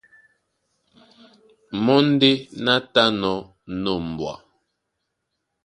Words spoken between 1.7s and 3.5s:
Mɔ́ ndé ná tánɔ̄